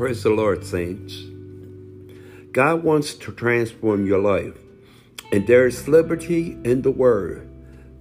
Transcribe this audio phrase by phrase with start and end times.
[0.00, 1.24] Praise the Lord, saints.
[2.52, 4.56] God wants to transform your life,
[5.30, 7.46] and there is liberty in the Word.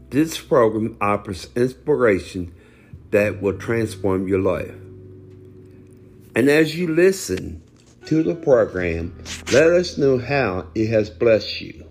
[0.10, 2.56] This program offers inspiration
[3.12, 4.76] that will transform your life.
[6.38, 7.62] And as you listen
[8.06, 9.22] to the program,
[9.52, 11.86] let us know how it has blessed you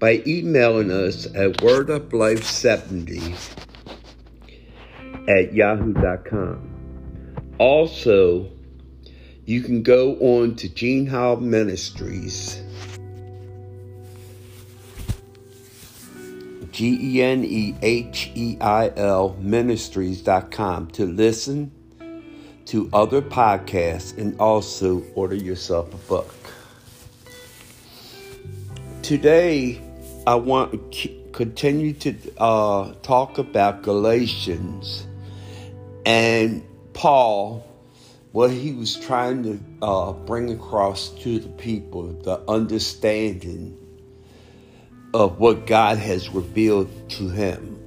[0.00, 3.36] by emailing us at wordoflife70
[5.28, 6.71] at yahoo.com.
[7.62, 8.50] Also,
[9.44, 12.60] you can go on to Gene Hall Ministries,
[16.72, 21.70] G E N E H E I L Ministries.com to listen
[22.64, 26.34] to other podcasts and also order yourself a book.
[29.02, 29.80] Today,
[30.26, 35.06] I want to continue to uh, talk about Galatians
[36.04, 37.66] and Paul,
[38.32, 43.78] what he was trying to uh, bring across to the people, the understanding
[45.14, 47.78] of what God has revealed to him.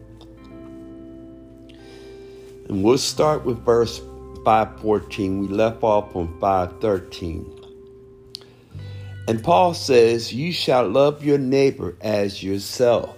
[2.68, 4.00] And we'll start with verse
[4.44, 5.40] 514.
[5.40, 7.52] We left off on 513.
[9.28, 13.16] And Paul says, You shall love your neighbor as yourself.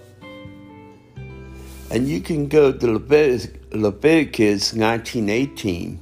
[1.90, 5.98] And you can go to Leviticus, Leviticus 19:18.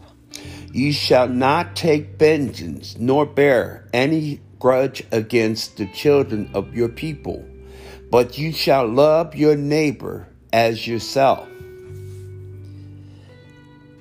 [0.73, 7.45] You shall not take vengeance nor bear any grudge against the children of your people,
[8.11, 11.49] but you shall love your neighbor as yourself.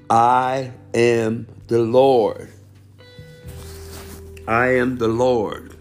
[0.10, 2.50] I am the Lord.
[4.48, 5.76] I am the Lord.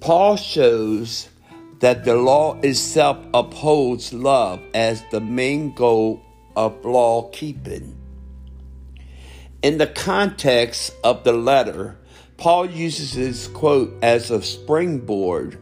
[0.00, 1.28] Paul shows
[1.80, 6.20] that the law itself upholds love as the main goal
[6.58, 7.96] of law keeping.
[9.62, 11.96] In the context of the letter,
[12.36, 15.56] Paul uses this quote as a springboard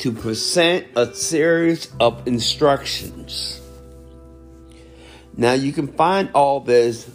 [0.00, 3.62] to present a series of instructions.
[5.34, 7.08] Now you can find all this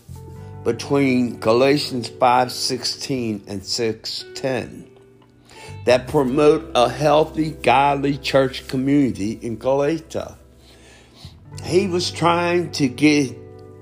[0.63, 4.87] between Galatians 5:16 and 6:10
[5.85, 10.39] that promote a healthy, godly church community in Galatia.
[11.63, 13.35] He was trying to get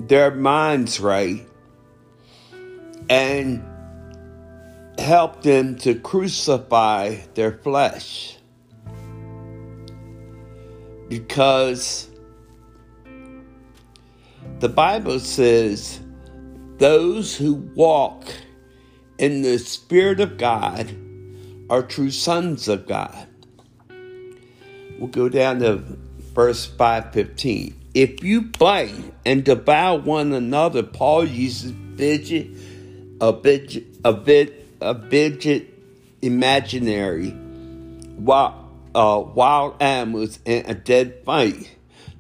[0.07, 1.47] their minds right
[3.09, 3.63] and
[4.97, 8.37] help them to crucify their flesh.
[11.09, 12.09] Because
[14.59, 15.99] the Bible says
[16.77, 18.25] those who walk
[19.17, 20.95] in the Spirit of God
[21.69, 23.27] are true sons of God.
[24.97, 25.83] We'll go down to
[26.33, 27.79] verse 515.
[27.93, 28.93] If you bite
[29.25, 32.57] and devour one another, Paul uses bidget,
[33.21, 35.67] a bidget, a bit, a bidget
[36.21, 37.31] imaginary,
[38.17, 38.53] wild,
[38.95, 41.69] uh, wild animals in a dead fight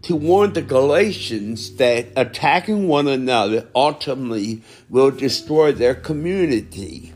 [0.03, 7.13] to warn the Galatians that attacking one another ultimately will destroy their community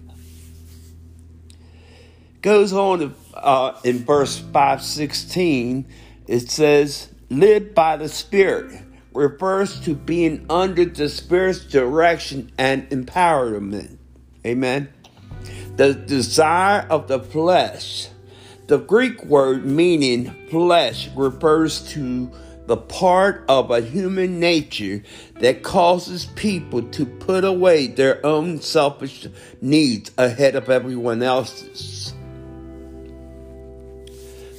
[2.47, 5.85] goes on uh, in verse 516,
[6.27, 8.81] it says, Live by the Spirit
[9.13, 13.97] refers to being under the Spirit's direction and empowerment.
[14.45, 14.89] Amen.
[15.75, 18.09] The desire of the flesh.
[18.67, 22.31] The Greek word meaning flesh refers to
[22.67, 25.01] the part of a human nature
[25.39, 29.25] that causes people to put away their own selfish
[29.61, 32.13] needs ahead of everyone else's.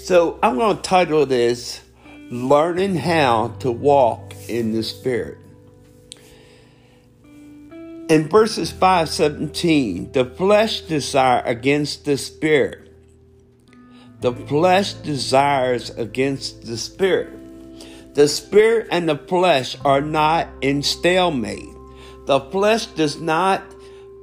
[0.08, 1.82] So I'm going to title this
[2.30, 5.36] Learning How to Walk in the Spirit.
[8.08, 12.90] In verses 517, the flesh desire against the spirit.
[14.22, 18.14] The flesh desires against the spirit.
[18.14, 21.68] The spirit and the flesh are not in stalemate.
[22.24, 23.62] The flesh does not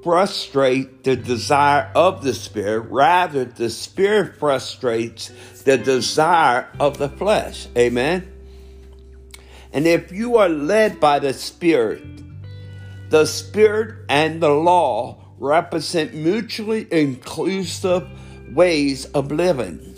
[0.06, 2.82] frustrate the desire of the spirit.
[2.92, 5.32] Rather, the spirit frustrates
[5.64, 7.68] the desire of the flesh.
[7.76, 8.32] Amen.
[9.74, 12.04] And if you are led by the spirit,
[13.10, 18.08] the spirit and the law represent mutually inclusive
[18.54, 19.96] ways of living.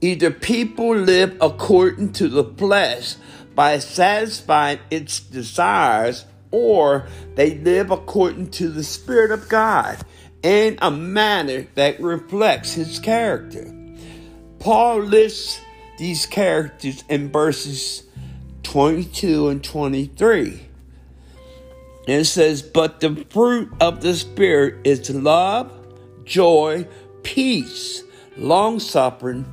[0.00, 3.16] Either people live according to the flesh
[3.56, 9.98] by satisfying its desires or they live according to the Spirit of God
[10.42, 13.74] in a manner that reflects His character.
[14.58, 15.60] Paul lists
[15.98, 18.04] these characters in verses
[18.62, 20.60] 22 and 23.
[22.08, 25.72] And it says, But the fruit of the Spirit is love,
[26.24, 26.86] joy,
[27.22, 28.02] peace,
[28.36, 29.44] long suffering,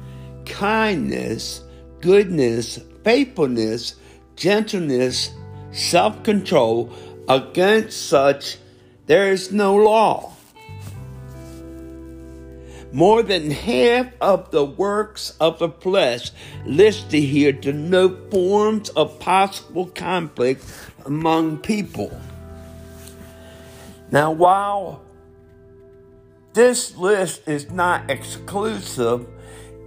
[0.45, 1.63] kindness,
[2.01, 3.95] goodness, faithfulness,
[4.36, 5.31] gentleness,
[5.75, 6.92] self control.
[7.27, 8.57] Against such
[9.07, 10.31] there is no law.
[12.92, 16.31] More than half of the works of the flesh
[16.66, 20.63] listed here denote forms of possible conflict
[21.06, 22.18] among people.
[24.12, 25.01] Now, while
[26.54, 29.27] this list is not exclusive,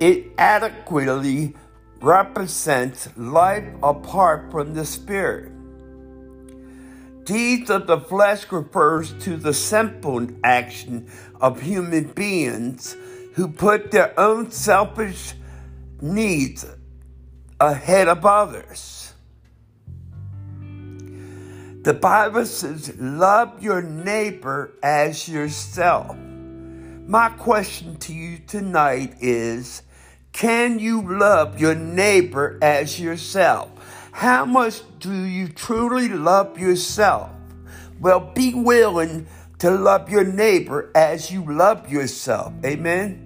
[0.00, 1.54] it adequately
[2.02, 5.50] represents life apart from the Spirit.
[7.28, 11.10] Deeds of the flesh refers to the simple action
[11.42, 12.96] of human beings
[13.34, 15.34] who put their own selfish
[16.00, 16.64] needs
[17.60, 19.12] ahead of others.
[21.82, 26.16] The Bible says, Love your neighbor as yourself.
[26.16, 29.82] My question to you tonight is
[30.32, 33.77] Can you love your neighbor as yourself?
[34.18, 37.30] How much do you truly love yourself?
[38.00, 39.28] Well, be willing
[39.60, 42.52] to love your neighbor as you love yourself.
[42.64, 43.24] Amen.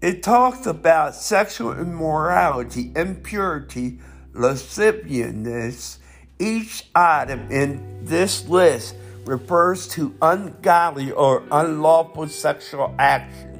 [0.00, 3.98] It talks about sexual immorality, impurity,
[4.32, 5.98] lasciviousness.
[6.38, 8.94] Each item in this list
[9.24, 13.51] refers to ungodly or unlawful sexual action.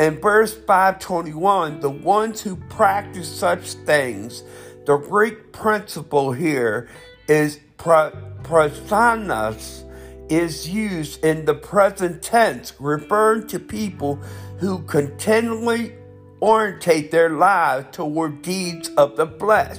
[0.00, 4.42] In verse 521, the ones who practice such things,
[4.86, 6.88] the Greek principle here
[7.28, 8.72] is prasanas,
[10.30, 14.16] is used in the present tense, referring to people
[14.58, 15.92] who continually
[16.40, 19.76] orientate their lives toward deeds of the flesh.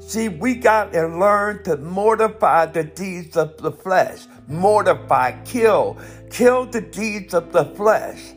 [0.00, 4.20] See, we got to learn to mortify the deeds of the flesh.
[4.48, 5.98] Mortify, kill,
[6.30, 8.32] kill the deeds of the flesh.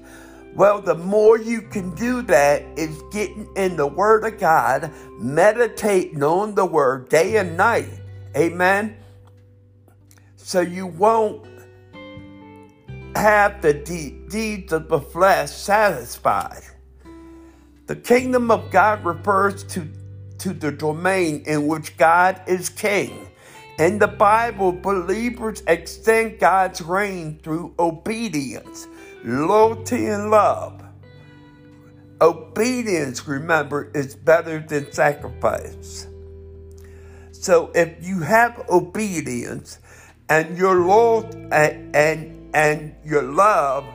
[0.55, 6.23] Well, the more you can do that is getting in the Word of God, meditating
[6.23, 7.89] on the Word day and night.
[8.35, 8.97] Amen.
[10.35, 11.45] So you won't
[13.15, 16.63] have the de- deeds of the flesh satisfied.
[17.87, 19.87] The kingdom of God refers to,
[20.39, 23.27] to the domain in which God is king.
[23.77, 28.87] In the Bible, believers extend God's reign through obedience
[29.23, 30.83] loyalty and love.
[32.21, 36.07] Obedience, remember, is better than sacrifice.
[37.31, 39.79] So if you have obedience
[40.27, 43.85] and your loyalty and, and, and your love,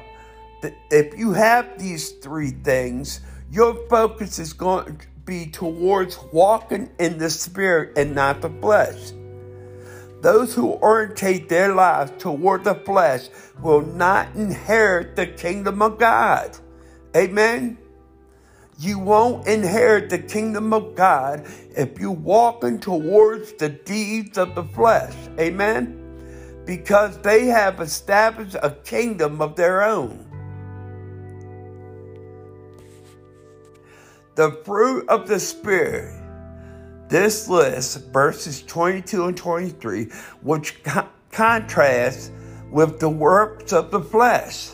[0.91, 7.19] if you have these three things, your focus is going to be towards walking in
[7.19, 9.13] the spirit and not the flesh.
[10.25, 13.29] Those who orientate their lives toward the flesh
[13.61, 16.57] will not inherit the kingdom of God.
[17.15, 17.77] Amen.
[18.79, 24.65] You won't inherit the kingdom of God if you're walking towards the deeds of the
[24.65, 25.13] flesh.
[25.39, 26.63] Amen.
[26.65, 30.25] Because they have established a kingdom of their own.
[34.37, 36.24] The fruit of the Spirit
[37.15, 40.07] this list, verses 22 and 23,
[40.43, 42.33] which co- contrasts
[42.73, 44.71] with the works of the flesh,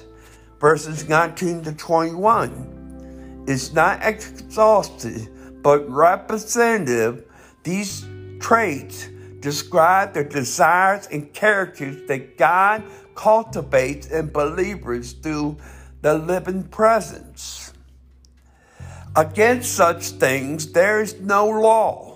[0.59, 5.28] verses 19 to 21, is not exhaustive
[5.62, 7.26] but representative.
[7.62, 8.06] These
[8.38, 12.82] traits describe the desires and characters that God
[13.14, 15.59] cultivates in believers through
[16.00, 17.75] the living presence.
[19.14, 22.10] Against such things, there is no law.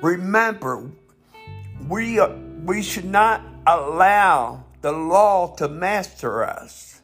[0.00, 0.90] Remember,
[1.88, 7.00] we, are, we should not allow the law to master us,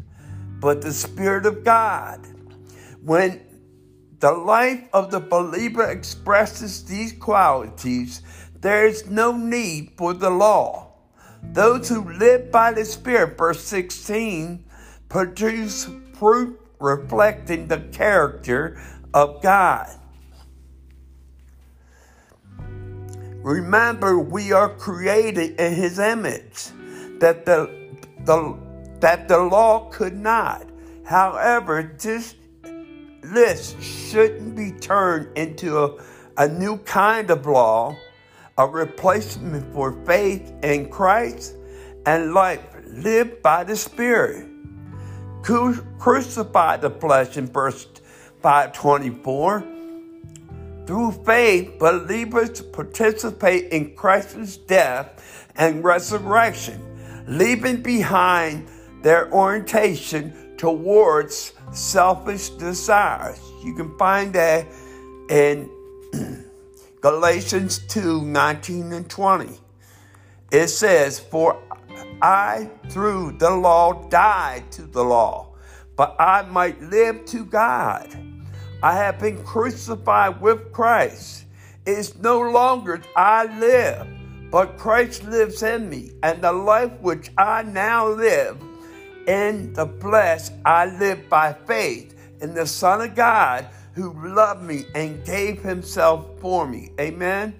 [0.60, 2.24] but the Spirit of God.
[3.02, 3.40] When
[4.20, 8.22] the life of the believer expresses these qualities,
[8.60, 10.92] there is no need for the law.
[11.42, 14.64] Those who live by the Spirit, verse 16,
[15.08, 18.80] produce fruit reflecting the character
[19.12, 19.88] of God.
[23.44, 26.70] Remember, we are created in His image,
[27.18, 27.70] that the,
[28.24, 28.58] the,
[29.00, 30.66] that the law could not.
[31.04, 32.36] However, this
[33.22, 36.02] list shouldn't be turned into a,
[36.38, 37.94] a new kind of law,
[38.56, 41.54] a replacement for faith in Christ
[42.06, 44.48] and life lived by the Spirit.
[45.42, 47.86] Cru- crucify the flesh in verse
[48.40, 49.73] 524
[50.86, 56.78] Through faith, believers participate in Christ's death and resurrection,
[57.26, 58.68] leaving behind
[59.02, 63.40] their orientation towards selfish desires.
[63.64, 64.66] You can find that
[65.30, 65.70] in
[67.00, 69.58] Galatians 2 19 and 20.
[70.50, 71.62] It says, For
[72.20, 75.48] I, through the law, died to the law,
[75.96, 78.33] but I might live to God.
[78.84, 81.46] I have been crucified with Christ.
[81.86, 84.06] It is no longer I live,
[84.50, 88.58] but Christ lives in me, and the life which I now live
[89.26, 94.84] in the flesh, I live by faith in the Son of God who loved me
[94.94, 96.90] and gave himself for me.
[97.00, 97.58] Amen.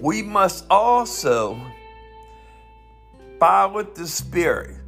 [0.00, 1.60] We must also
[3.40, 4.79] follow the Spirit.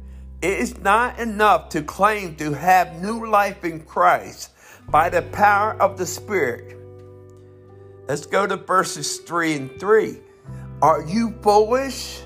[0.43, 4.51] It is not enough to claim to have new life in Christ
[4.89, 6.77] by the power of the Spirit.
[8.09, 10.17] Let's go to verses 3 and 3.
[10.81, 12.23] Are you foolish?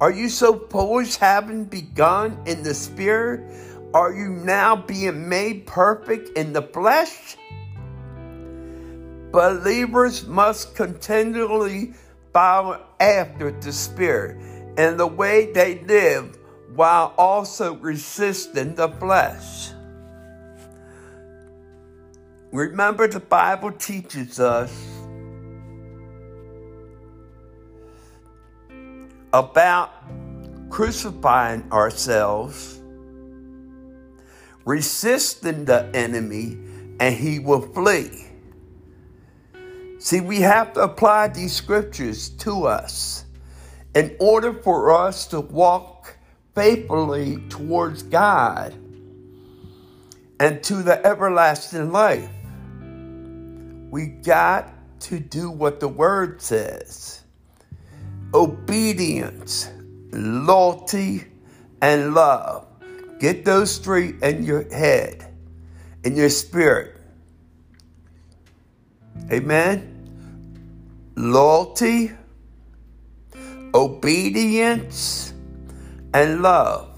[0.00, 3.42] Are you so foolish having begun in the Spirit?
[3.92, 7.36] Are you now being made perfect in the flesh?
[9.30, 11.92] Believers must continually
[12.32, 14.38] follow after the Spirit
[14.78, 16.38] and the way they live
[16.76, 19.70] while also resisting the flesh.
[22.52, 24.72] Remember, the Bible teaches us
[29.32, 29.90] about
[30.70, 32.80] crucifying ourselves,
[34.64, 36.58] resisting the enemy,
[37.00, 38.26] and he will flee.
[39.98, 43.24] See, we have to apply these scriptures to us
[43.94, 46.15] in order for us to walk
[46.56, 48.74] faithfully towards God
[50.40, 52.30] and to the everlasting life.
[53.90, 57.22] We got to do what the word says
[58.34, 59.70] obedience,
[60.12, 61.24] loyalty,
[61.80, 62.66] and love.
[63.20, 65.32] Get those three in your head,
[66.04, 67.00] in your spirit.
[69.30, 69.92] Amen.
[71.16, 72.12] Loyalty,
[73.74, 75.32] obedience,
[76.16, 76.88] and love.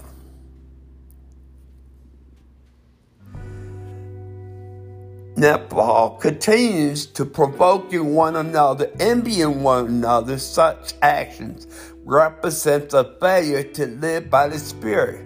[5.35, 10.37] Now, Paul continues to provoking one another, envying one another.
[10.37, 11.67] Such actions
[12.05, 15.25] represents a failure to live by the Spirit.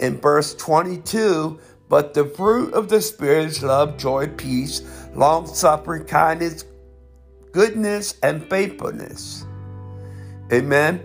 [0.00, 1.58] In verse 22,
[1.88, 4.82] but the fruit of the Spirit is love, joy, peace,
[5.14, 6.66] long suffering, kindness,
[7.52, 9.46] goodness, and faithfulness.
[10.52, 11.02] Amen.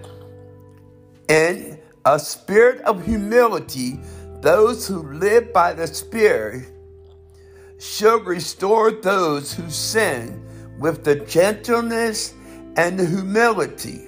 [1.30, 1.77] And
[2.08, 4.00] a spirit of humility,
[4.42, 6.64] those who live by the Spirit
[7.80, 10.42] shall restore those who sin
[10.80, 12.34] with the gentleness
[12.78, 14.08] and the humility.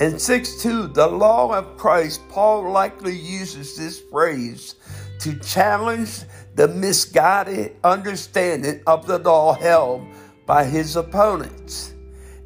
[0.00, 4.74] In 6 2, the law of Christ, Paul likely uses this phrase
[5.20, 6.24] to challenge
[6.56, 10.06] the misguided understanding of the law held
[10.44, 11.94] by his opponents.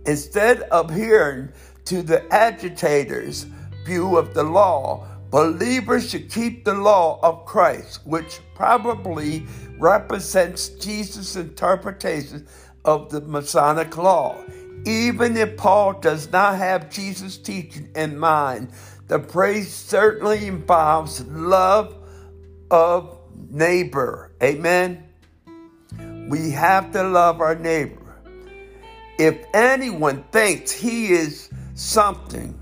[0.07, 1.49] Instead of adhering
[1.87, 3.47] to the agitators'
[3.85, 9.47] view of the law, Believers should keep the law of Christ, which probably
[9.79, 12.47] represents Jesus' interpretation
[12.85, 14.37] of the Mosaic law.
[14.85, 18.73] Even if Paul does not have Jesus' teaching in mind,
[19.09, 21.97] the phrase certainly involves love
[22.71, 24.33] of neighbor.
[24.43, 25.03] Amen.
[26.29, 28.21] We have to love our neighbor.
[29.19, 32.62] If anyone thinks he is something,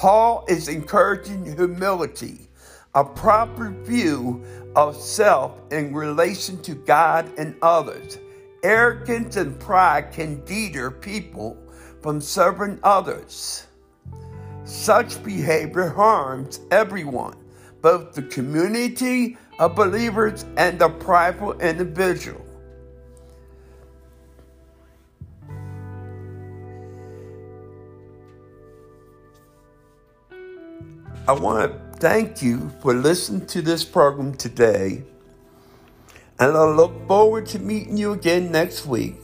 [0.00, 2.48] Paul is encouraging humility,
[2.94, 4.42] a proper view
[4.74, 8.16] of self in relation to God and others.
[8.62, 11.54] Arrogance and pride can deter people
[12.00, 13.66] from serving others.
[14.64, 17.36] Such behavior harms everyone,
[17.82, 22.40] both the community of believers and the private individual.
[31.30, 35.04] I want to thank you for listening to this program today.
[36.40, 39.14] And I look forward to meeting you again next week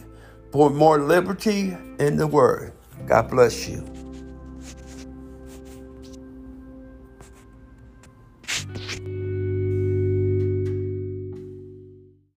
[0.52, 2.75] for more liberty in the Word.
[3.08, 3.95] God bless you.